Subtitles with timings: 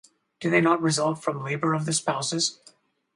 [0.39, 2.59] Do they not result from labor of the spouses?